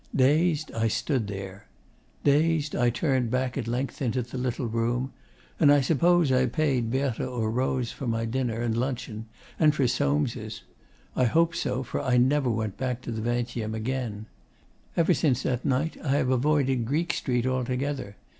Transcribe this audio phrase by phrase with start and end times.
[0.15, 1.67] Dazed, I stood there.
[2.23, 5.13] Dazed, I turned back, at length, into the little room;
[5.59, 9.27] and I suppose I paid Berthe or Rose for my dinner and luncheon,
[9.59, 10.63] and for Soames':
[11.15, 14.25] I hope so, for I never went to the Vingtieme again.
[14.97, 18.15] Ever since that night I have avoided Greek Street altogether.